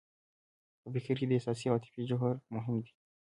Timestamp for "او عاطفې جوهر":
1.67-2.35